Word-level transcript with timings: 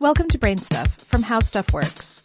Welcome 0.00 0.28
to 0.28 0.38
Brain 0.38 0.58
Stuff 0.58 0.94
from 0.94 1.24
How 1.24 1.40
Stuff 1.40 1.72
Works. 1.72 2.22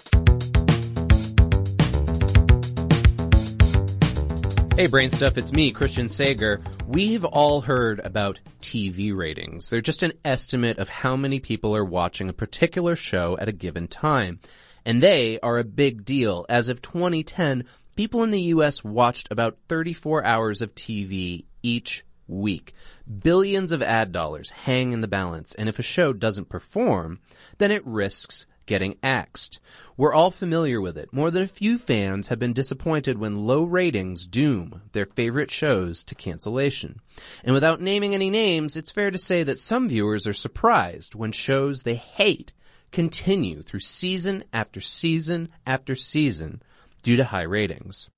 Hey, 4.75 4.85
Brain 4.85 5.09
Stuff, 5.09 5.39
it's 5.39 5.51
me, 5.51 5.71
Christian 5.71 6.07
Sager. 6.07 6.61
We've 6.85 7.25
all 7.25 7.61
heard 7.61 7.99
about 8.01 8.39
TV 8.61 9.11
ratings. 9.17 9.71
They're 9.71 9.81
just 9.81 10.03
an 10.03 10.13
estimate 10.23 10.77
of 10.77 10.87
how 10.87 11.15
many 11.15 11.39
people 11.39 11.75
are 11.75 11.83
watching 11.83 12.29
a 12.29 12.33
particular 12.33 12.95
show 12.95 13.39
at 13.39 13.49
a 13.49 13.51
given 13.51 13.87
time. 13.87 14.39
And 14.85 15.01
they 15.01 15.39
are 15.39 15.57
a 15.57 15.63
big 15.63 16.05
deal. 16.05 16.45
As 16.49 16.69
of 16.69 16.79
2010, 16.83 17.63
people 17.95 18.21
in 18.21 18.29
the 18.29 18.41
US 18.41 18.83
watched 18.83 19.31
about 19.31 19.57
34 19.67 20.23
hours 20.23 20.61
of 20.61 20.75
TV 20.75 21.45
each 21.63 22.05
week. 22.39 22.73
Billions 23.19 23.71
of 23.71 23.81
ad 23.81 24.11
dollars 24.11 24.49
hang 24.49 24.93
in 24.93 25.01
the 25.01 25.07
balance, 25.07 25.55
and 25.55 25.69
if 25.69 25.79
a 25.79 25.83
show 25.83 26.13
doesn't 26.13 26.49
perform, 26.49 27.19
then 27.57 27.71
it 27.71 27.85
risks 27.85 28.47
getting 28.65 28.97
axed. 29.03 29.59
We're 29.97 30.13
all 30.13 30.31
familiar 30.31 30.79
with 30.79 30.97
it. 30.97 31.11
More 31.11 31.29
than 31.29 31.43
a 31.43 31.47
few 31.47 31.77
fans 31.77 32.29
have 32.29 32.39
been 32.39 32.53
disappointed 32.53 33.17
when 33.17 33.45
low 33.45 33.63
ratings 33.63 34.25
doom 34.25 34.81
their 34.93 35.05
favorite 35.05 35.51
shows 35.51 36.03
to 36.05 36.15
cancellation. 36.15 36.99
And 37.43 37.53
without 37.53 37.81
naming 37.81 38.13
any 38.13 38.29
names, 38.29 38.75
it's 38.75 38.91
fair 38.91 39.11
to 39.11 39.17
say 39.17 39.43
that 39.43 39.59
some 39.59 39.89
viewers 39.89 40.25
are 40.25 40.33
surprised 40.33 41.15
when 41.15 41.31
shows 41.31 41.83
they 41.83 41.95
hate 41.95 42.53
continue 42.91 43.61
through 43.61 43.79
season 43.81 44.43
after 44.53 44.79
season 44.79 45.49
after 45.65 45.95
season 45.95 46.61
due 47.01 47.17
to 47.17 47.25
high 47.25 47.41
ratings. 47.41 48.09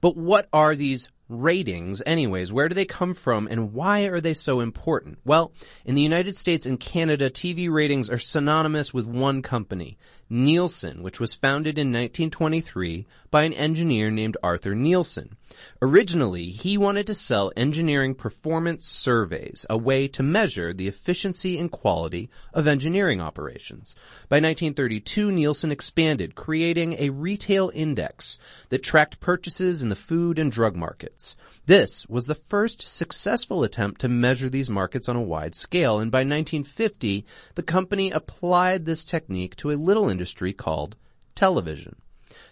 But 0.00 0.16
what 0.16 0.48
are 0.52 0.74
these 0.74 1.10
ratings 1.28 2.02
anyways? 2.04 2.52
Where 2.52 2.68
do 2.68 2.74
they 2.74 2.84
come 2.84 3.14
from 3.14 3.46
and 3.50 3.72
why 3.72 4.02
are 4.02 4.20
they 4.20 4.34
so 4.34 4.60
important? 4.60 5.18
Well, 5.24 5.52
in 5.84 5.94
the 5.94 6.02
United 6.02 6.36
States 6.36 6.66
and 6.66 6.78
Canada, 6.78 7.30
TV 7.30 7.70
ratings 7.70 8.10
are 8.10 8.18
synonymous 8.18 8.92
with 8.92 9.06
one 9.06 9.42
company, 9.42 9.96
Nielsen, 10.28 11.02
which 11.02 11.20
was 11.20 11.34
founded 11.34 11.78
in 11.78 11.88
1923 11.88 13.06
by 13.30 13.42
an 13.42 13.52
engineer 13.52 14.10
named 14.10 14.36
Arthur 14.42 14.74
Nielsen. 14.74 15.36
Originally, 15.82 16.50
he 16.50 16.76
wanted 16.78 17.06
to 17.06 17.14
sell 17.14 17.52
engineering 17.56 18.14
performance 18.14 18.86
surveys, 18.86 19.66
a 19.68 19.76
way 19.76 20.08
to 20.08 20.22
measure 20.22 20.72
the 20.72 20.88
efficiency 20.88 21.58
and 21.58 21.70
quality 21.70 22.30
of 22.52 22.66
engineering 22.66 23.20
operations. 23.20 23.94
By 24.28 24.36
1932, 24.36 25.30
Nielsen 25.30 25.70
expanded, 25.70 26.34
creating 26.34 26.96
a 26.98 27.10
retail 27.10 27.70
index 27.74 28.38
that 28.68 28.82
tracked 28.82 29.20
purchases 29.20 29.82
in 29.82 29.88
the 29.88 29.96
food 29.96 30.38
and 30.38 30.50
drug 30.50 30.76
markets. 30.76 31.36
This 31.66 32.06
was 32.08 32.26
the 32.26 32.34
first 32.34 32.82
successful 32.82 33.64
attempt 33.64 34.00
to 34.02 34.08
measure 34.08 34.48
these 34.48 34.68
markets 34.68 35.08
on 35.08 35.16
a 35.16 35.22
wide 35.22 35.54
scale, 35.54 35.98
and 35.98 36.10
by 36.10 36.18
1950, 36.18 37.24
the 37.54 37.62
company 37.62 38.10
applied 38.10 38.84
this 38.84 39.04
technique 39.04 39.56
to 39.56 39.70
a 39.70 39.76
little 39.76 40.08
industry 40.08 40.52
called 40.52 40.96
television. 41.34 41.96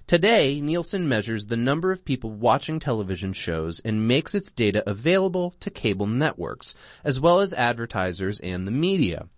Today, 0.07 0.61
Nielsen 0.61 1.09
measures 1.09 1.47
the 1.47 1.57
number 1.57 1.93
of 1.93 2.05
people 2.05 2.31
watching 2.31 2.79
television 2.79 3.33
shows 3.33 3.81
and 3.81 4.07
makes 4.07 4.35
its 4.35 4.53
data 4.53 4.83
available 4.89 5.55
to 5.61 5.71
cable 5.71 6.07
networks, 6.07 6.75
as 7.05 7.21
well 7.21 7.41
as 7.41 7.55
advertisers 7.55 8.41
and 8.41 8.67
the 8.67 8.73
media. 8.73 9.29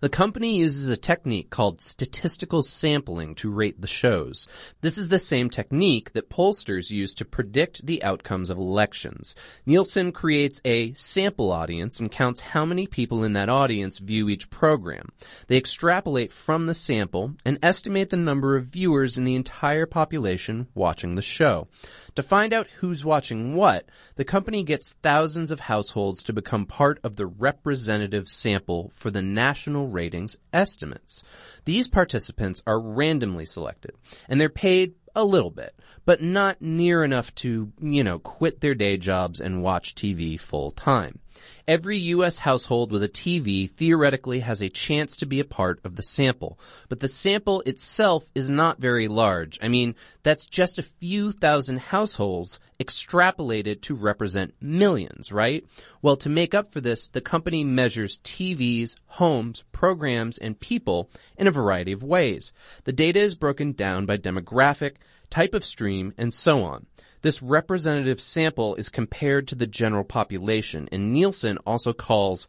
The 0.00 0.08
company 0.08 0.56
uses 0.56 0.88
a 0.88 0.96
technique 0.96 1.50
called 1.50 1.82
statistical 1.82 2.62
sampling 2.62 3.34
to 3.36 3.50
rate 3.50 3.80
the 3.80 3.86
shows. 3.86 4.48
This 4.80 4.98
is 4.98 5.08
the 5.08 5.18
same 5.18 5.50
technique 5.50 6.12
that 6.12 6.30
pollsters 6.30 6.90
use 6.90 7.14
to 7.14 7.24
predict 7.24 7.86
the 7.86 8.02
outcomes 8.02 8.50
of 8.50 8.58
elections. 8.58 9.34
Nielsen 9.66 10.12
creates 10.12 10.60
a 10.64 10.92
sample 10.94 11.50
audience 11.50 12.00
and 12.00 12.10
counts 12.10 12.40
how 12.40 12.64
many 12.64 12.86
people 12.86 13.24
in 13.24 13.32
that 13.34 13.48
audience 13.48 13.98
view 13.98 14.28
each 14.28 14.50
program. 14.50 15.10
They 15.46 15.56
extrapolate 15.56 16.32
from 16.32 16.66
the 16.66 16.74
sample 16.74 17.34
and 17.44 17.58
estimate 17.62 18.10
the 18.10 18.16
number 18.16 18.56
of 18.56 18.66
viewers 18.66 19.18
in 19.18 19.24
the 19.24 19.34
entire 19.34 19.86
population 19.86 20.68
watching 20.74 21.14
the 21.14 21.22
show. 21.22 21.68
To 22.16 22.22
find 22.22 22.52
out 22.52 22.66
who's 22.78 23.04
watching 23.04 23.54
what, 23.54 23.88
the 24.16 24.24
company 24.24 24.64
gets 24.64 24.94
thousands 24.94 25.50
of 25.50 25.60
households 25.60 26.22
to 26.24 26.32
become 26.32 26.66
part 26.66 26.98
of 27.04 27.16
the 27.16 27.26
representative 27.26 28.28
sample 28.28 28.90
for 28.94 29.10
the 29.10 29.22
national 29.22 29.59
ratings 29.66 30.36
estimates. 30.52 31.22
These 31.64 31.88
participants 31.88 32.62
are 32.66 32.80
randomly 32.80 33.44
selected, 33.44 33.92
and 34.28 34.40
they're 34.40 34.48
paid 34.48 34.94
a 35.14 35.24
little 35.24 35.50
bit, 35.50 35.74
but 36.04 36.22
not 36.22 36.62
near 36.62 37.04
enough 37.04 37.34
to, 37.36 37.72
you 37.80 38.04
know, 38.04 38.18
quit 38.18 38.60
their 38.60 38.74
day 38.74 38.96
jobs 38.96 39.40
and 39.40 39.62
watch 39.62 39.94
TV 39.94 40.38
full 40.38 40.70
time. 40.70 41.18
Every 41.66 41.98
U.S. 41.98 42.38
household 42.38 42.90
with 42.90 43.02
a 43.02 43.08
TV 43.08 43.70
theoretically 43.70 44.40
has 44.40 44.60
a 44.60 44.68
chance 44.68 45.16
to 45.16 45.26
be 45.26 45.40
a 45.40 45.44
part 45.44 45.80
of 45.84 45.96
the 45.96 46.02
sample, 46.02 46.58
but 46.88 47.00
the 47.00 47.08
sample 47.08 47.60
itself 47.62 48.30
is 48.34 48.50
not 48.50 48.80
very 48.80 49.08
large. 49.08 49.58
I 49.62 49.68
mean, 49.68 49.94
that's 50.22 50.46
just 50.46 50.78
a 50.78 50.82
few 50.82 51.32
thousand 51.32 51.78
households 51.78 52.60
extrapolated 52.80 53.82
to 53.82 53.94
represent 53.94 54.54
millions, 54.60 55.30
right? 55.30 55.64
Well, 56.02 56.16
to 56.16 56.28
make 56.28 56.54
up 56.54 56.72
for 56.72 56.80
this, 56.80 57.08
the 57.08 57.20
company 57.20 57.62
measures 57.62 58.18
TVs, 58.20 58.96
homes, 59.06 59.64
programs, 59.70 60.38
and 60.38 60.58
people 60.58 61.10
in 61.36 61.46
a 61.46 61.52
variety 61.52 61.92
of 61.92 62.02
ways. 62.02 62.52
The 62.84 62.92
data 62.92 63.20
is 63.20 63.34
broken 63.34 63.72
down 63.72 64.06
by 64.06 64.16
demographic, 64.16 64.96
type 65.28 65.54
of 65.54 65.64
stream, 65.64 66.14
and 66.16 66.32
so 66.32 66.64
on. 66.64 66.86
This 67.22 67.42
representative 67.42 68.20
sample 68.20 68.74
is 68.76 68.88
compared 68.88 69.48
to 69.48 69.54
the 69.54 69.66
general 69.66 70.04
population, 70.04 70.88
and 70.90 71.12
Nielsen 71.12 71.58
also 71.66 71.92
calls 71.92 72.48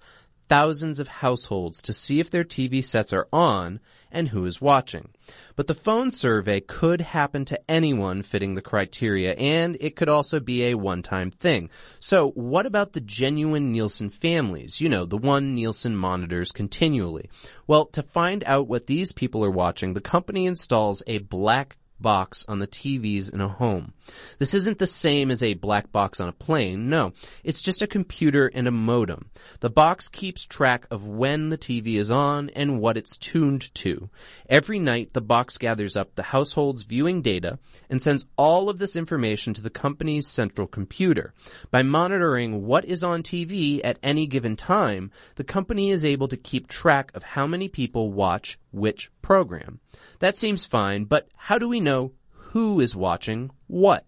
thousands 0.51 0.99
of 0.99 1.07
households 1.07 1.81
to 1.81 1.93
see 1.93 2.19
if 2.19 2.29
their 2.29 2.43
TV 2.43 2.83
sets 2.83 3.13
are 3.13 3.25
on 3.31 3.79
and 4.11 4.27
who 4.27 4.45
is 4.45 4.59
watching. 4.59 5.07
But 5.55 5.67
the 5.67 5.73
phone 5.73 6.11
survey 6.11 6.59
could 6.59 6.99
happen 6.99 7.45
to 7.45 7.71
anyone 7.71 8.21
fitting 8.21 8.55
the 8.55 8.61
criteria, 8.61 9.33
and 9.35 9.77
it 9.79 9.95
could 9.95 10.09
also 10.09 10.41
be 10.41 10.65
a 10.65 10.75
one-time 10.75 11.31
thing. 11.31 11.69
So 12.01 12.31
what 12.31 12.65
about 12.65 12.91
the 12.91 12.99
genuine 12.99 13.71
Nielsen 13.71 14.09
families? 14.09 14.81
You 14.81 14.89
know, 14.89 15.05
the 15.05 15.17
one 15.17 15.55
Nielsen 15.55 15.95
monitors 15.95 16.51
continually. 16.51 17.29
Well, 17.65 17.85
to 17.85 18.03
find 18.03 18.43
out 18.45 18.67
what 18.67 18.87
these 18.87 19.13
people 19.13 19.45
are 19.45 19.51
watching, 19.51 19.93
the 19.93 20.01
company 20.01 20.45
installs 20.45 21.01
a 21.07 21.19
black 21.19 21.77
box 22.01 22.45
on 22.47 22.59
the 22.59 22.67
TVs 22.67 23.33
in 23.33 23.41
a 23.41 23.47
home. 23.47 23.93
This 24.39 24.53
isn't 24.53 24.79
the 24.79 24.87
same 24.87 25.31
as 25.31 25.43
a 25.43 25.53
black 25.53 25.91
box 25.91 26.19
on 26.19 26.27
a 26.27 26.33
plane, 26.33 26.89
no. 26.89 27.13
It's 27.43 27.61
just 27.61 27.81
a 27.81 27.87
computer 27.87 28.47
and 28.53 28.67
a 28.67 28.71
modem. 28.71 29.29
The 29.59 29.69
box 29.69 30.07
keeps 30.07 30.45
track 30.45 30.85
of 30.91 31.07
when 31.07 31.49
the 31.49 31.57
TV 31.57 31.95
is 31.95 32.11
on 32.11 32.49
and 32.49 32.79
what 32.79 32.97
it's 32.97 33.17
tuned 33.17 33.73
to. 33.75 34.09
Every 34.49 34.79
night, 34.79 35.13
the 35.13 35.21
box 35.21 35.57
gathers 35.57 35.95
up 35.95 36.15
the 36.15 36.23
household's 36.23 36.83
viewing 36.83 37.21
data 37.21 37.59
and 37.89 38.01
sends 38.01 38.25
all 38.37 38.69
of 38.69 38.79
this 38.79 38.95
information 38.95 39.53
to 39.53 39.61
the 39.61 39.69
company's 39.69 40.27
central 40.27 40.67
computer. 40.67 41.33
By 41.69 41.83
monitoring 41.83 42.65
what 42.65 42.85
is 42.85 43.03
on 43.03 43.23
TV 43.23 43.81
at 43.83 43.99
any 44.01 44.27
given 44.27 44.55
time, 44.55 45.11
the 45.35 45.43
company 45.43 45.91
is 45.91 46.03
able 46.03 46.27
to 46.27 46.37
keep 46.37 46.67
track 46.67 47.11
of 47.13 47.23
how 47.23 47.47
many 47.47 47.67
people 47.67 48.11
watch 48.11 48.57
which 48.71 49.11
program. 49.31 49.79
That 50.19 50.35
seems 50.35 50.65
fine, 50.65 51.05
but 51.05 51.29
how 51.37 51.57
do 51.57 51.69
we 51.69 51.79
know 51.79 52.11
who 52.51 52.81
is 52.81 52.97
watching 52.97 53.49
what? 53.67 54.05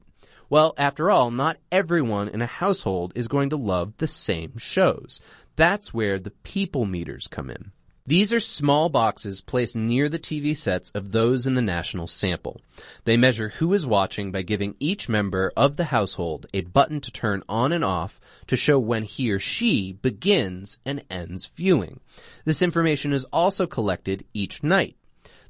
Well, 0.49 0.73
after 0.77 1.09
all, 1.09 1.31
not 1.31 1.59
everyone 1.71 2.27
in 2.27 2.41
a 2.41 2.45
household 2.45 3.13
is 3.15 3.29
going 3.29 3.49
to 3.51 3.55
love 3.55 3.93
the 3.99 4.07
same 4.07 4.57
shows. 4.57 5.21
That's 5.55 5.93
where 5.93 6.19
the 6.19 6.31
people 6.43 6.83
meters 6.83 7.29
come 7.29 7.49
in. 7.49 7.71
These 8.05 8.33
are 8.33 8.41
small 8.41 8.89
boxes 8.89 9.39
placed 9.39 9.77
near 9.77 10.09
the 10.09 10.19
TV 10.19 10.57
sets 10.57 10.89
of 10.89 11.13
those 11.13 11.47
in 11.47 11.55
the 11.55 11.61
national 11.61 12.07
sample. 12.07 12.59
They 13.05 13.15
measure 13.15 13.47
who 13.47 13.71
is 13.71 13.85
watching 13.85 14.29
by 14.29 14.41
giving 14.41 14.75
each 14.77 15.07
member 15.07 15.53
of 15.55 15.77
the 15.77 15.85
household 15.85 16.47
a 16.53 16.59
button 16.63 16.99
to 16.99 17.11
turn 17.11 17.43
on 17.47 17.71
and 17.71 17.85
off 17.85 18.19
to 18.47 18.57
show 18.57 18.77
when 18.77 19.03
he 19.03 19.31
or 19.31 19.39
she 19.39 19.93
begins 19.93 20.79
and 20.85 21.05
ends 21.09 21.45
viewing. 21.45 22.01
This 22.43 22.61
information 22.61 23.13
is 23.13 23.23
also 23.31 23.65
collected 23.65 24.25
each 24.33 24.63
night. 24.63 24.97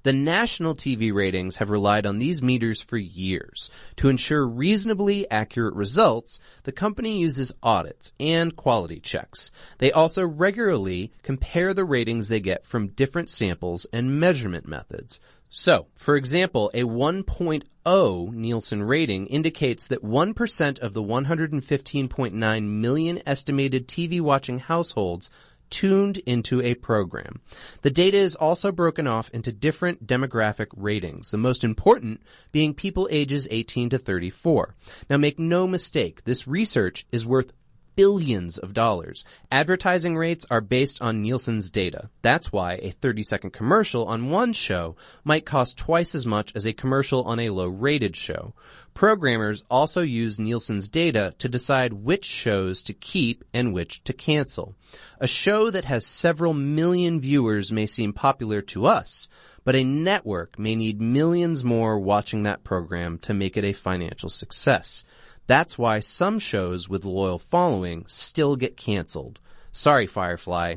The 0.04 0.14
national 0.14 0.76
TV 0.76 1.14
ratings 1.14 1.58
have 1.58 1.70
relied 1.70 2.06
on 2.06 2.20
these 2.20 2.42
meters 2.42 2.82
for 2.82 2.98
years. 2.98 3.72
To 3.96 4.10
ensure 4.10 4.46
reasonably 4.46 5.30
accurate 5.32 5.76
results, 5.76 6.42
the 6.64 6.74
company 6.74 7.20
uses 7.20 7.56
audits 7.64 8.14
and 8.20 8.54
quality 8.54 9.00
checks. 9.00 9.50
They 9.78 9.94
also 9.94 10.26
regularly 10.26 11.14
compare 11.24 11.74
the 11.74 11.86
ratings 11.86 12.28
they 12.28 12.42
get 12.42 12.66
from 12.66 12.90
different 12.90 13.30
samples 13.30 13.86
and 13.94 14.20
measurement 14.20 14.68
methods. 14.68 15.22
So, 15.50 15.86
for 15.96 16.18
example, 16.18 16.72
a 16.74 16.82
1.0 16.82 18.34
Nielsen 18.34 18.84
rating 18.84 19.28
indicates 19.28 19.88
that 19.88 20.04
1% 20.04 20.80
of 20.80 20.94
the 20.94 21.04
115.9 21.04 22.64
million 22.64 23.22
estimated 23.26 23.88
TV 23.88 24.20
watching 24.20 24.60
households 24.60 25.30
tuned 25.74 26.20
into 26.20 26.62
a 26.62 26.76
program. 26.76 27.42
The 27.82 27.90
data 27.90 28.18
is 28.18 28.36
also 28.36 28.72
broken 28.72 29.08
off 29.08 29.32
into 29.32 29.52
different 29.52 30.06
demographic 30.06 30.68
ratings, 30.78 31.32
the 31.32 31.38
most 31.40 31.64
important 31.64 32.22
being 32.52 32.76
people 32.76 33.08
ages 33.10 33.48
18 33.50 33.90
to 33.90 33.98
34. 33.98 34.76
Now 35.10 35.18
make 35.18 35.40
no 35.40 35.66
mistake, 35.66 36.26
this 36.26 36.48
research 36.48 37.08
is 37.12 37.26
worth 37.26 37.52
billions 37.96 38.58
of 38.58 38.74
dollars. 38.74 39.24
Advertising 39.52 40.16
rates 40.16 40.46
are 40.50 40.62
based 40.62 41.02
on 41.02 41.22
Nielsen's 41.22 41.70
data. 41.72 42.10
That's 42.22 42.52
why 42.52 42.80
a 42.82 42.92
30 42.92 43.24
second 43.24 43.52
commercial 43.52 44.06
on 44.06 44.30
one 44.30 44.54
show 44.54 44.96
might 45.24 45.46
cost 45.46 45.78
twice 45.78 46.16
as 46.16 46.26
much 46.26 46.56
as 46.56 46.66
a 46.66 46.74
commercial 46.74 47.24
on 47.24 47.40
a 47.40 47.50
low 47.50 47.68
rated 47.68 48.16
show. 48.16 48.54
Programmers 48.94 49.64
also 49.70 50.02
use 50.02 50.40
Nielsen's 50.40 50.88
data 50.88 51.34
to 51.40 51.50
decide 51.50 51.94
which 51.94 52.26
shows 52.26 52.84
to 52.84 52.94
keep 52.94 53.44
and 53.54 53.74
which 53.74 54.04
to 54.04 54.14
cancel. 54.14 54.76
A 55.20 55.28
show 55.28 55.72
that 55.72 55.86
has 55.86 56.06
several 56.06 56.54
million 56.54 57.20
viewers 57.20 57.72
may 57.72 57.88
seem 57.88 58.14
popular 58.14 58.62
to 58.62 58.86
us, 58.86 59.28
but 59.64 59.76
a 59.76 59.84
network 59.84 60.60
may 60.60 60.76
need 60.76 61.02
millions 61.02 61.64
more 61.64 61.98
watching 62.00 62.44
that 62.44 62.64
program 62.64 63.18
to 63.20 63.34
make 63.34 63.58
it 63.58 63.64
a 63.64 63.74
financial 63.74 64.30
success. 64.30 65.06
That's 65.48 65.78
why 65.78 66.00
some 66.00 66.40
shows 66.40 66.88
with 66.88 67.06
loyal 67.06 67.40
following 67.40 68.06
still 68.08 68.56
get 68.56 68.78
canceled. 68.78 69.40
Sorry, 69.72 70.08
Firefly. 70.08 70.76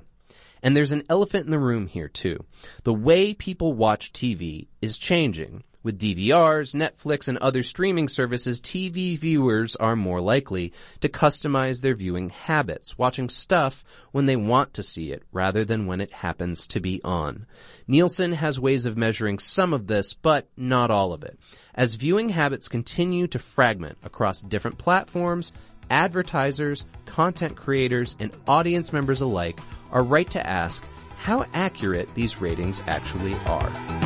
And 0.63 0.77
there's 0.77 0.93
an 0.93 1.05
elephant 1.09 1.45
in 1.45 1.53
the 1.53 1.59
room 1.59 1.87
here 1.87 2.09
too. 2.09 2.45
The 2.83 2.95
way 2.95 3.35
people 3.35 3.73
watch 3.73 4.13
TV 4.13 4.67
is 4.83 4.99
changing. 4.99 5.63
With 5.87 6.01
DVRs, 6.01 6.75
Netflix, 6.75 7.29
and 7.29 7.39
other 7.39 7.63
streaming 7.63 8.09
services, 8.09 8.61
TV 8.61 9.17
viewers 9.17 9.77
are 9.77 9.95
more 9.95 10.21
likely 10.21 10.73
to 11.01 11.09
customize 11.09 11.81
their 11.81 11.95
viewing 11.95 12.31
habits, 12.31 12.99
watching 12.99 13.29
stuff 13.29 13.85
when 14.11 14.27
they 14.27 14.35
want 14.35 14.75
to 14.75 14.83
see 14.83 15.13
it 15.13 15.23
rather 15.31 15.65
than 15.65 15.87
when 15.87 16.01
it 16.01 16.13
happens 16.13 16.67
to 16.67 16.81
be 16.81 17.01
on. 17.05 17.47
Nielsen 17.87 18.33
has 18.33 18.59
ways 18.59 18.85
of 18.85 18.97
measuring 18.97 19.39
some 19.39 19.73
of 19.73 19.87
this, 19.87 20.13
but 20.13 20.49
not 20.57 20.91
all 20.91 21.13
of 21.13 21.23
it. 21.23 21.39
As 21.73 21.95
viewing 21.95 22.31
habits 22.31 22.67
continue 22.67 23.29
to 23.29 23.39
fragment 23.39 23.97
across 24.03 24.41
different 24.41 24.79
platforms, 24.79 25.53
advertisers, 25.89 26.85
content 27.05 27.55
creators, 27.55 28.17
and 28.19 28.37
audience 28.49 28.93
members 28.93 29.21
alike 29.21 29.61
are 29.93 30.03
right 30.03 30.29
to 30.31 30.45
ask 30.45 30.85
how 31.19 31.47
accurate 31.55 32.13
these 32.17 32.41
ratings 32.41 32.83
actually 32.89 33.35
are. 33.47 34.06